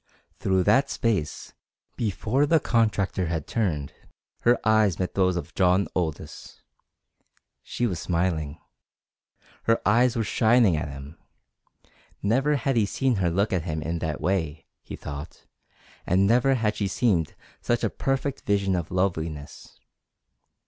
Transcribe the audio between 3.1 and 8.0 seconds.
had turned, her eyes met those of John Aldous. She was